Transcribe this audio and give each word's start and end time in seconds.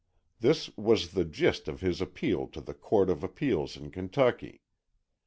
This 0.39 0.75
was 0.75 1.11
the 1.13 1.23
gist 1.23 1.67
of 1.67 1.81
his 1.81 2.01
appeal 2.01 2.47
to 2.47 2.59
the 2.61 2.73
Court 2.73 3.07
of 3.07 3.23
Appeals 3.23 3.77
of 3.77 3.91
Kentucky. 3.91 4.63